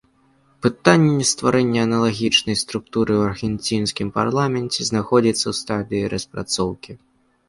[0.65, 6.97] Пытанне стварэння аналагічнай структуры ў аргенцінскім парламенце знаходзіцца ў стадыі распрацоўкі.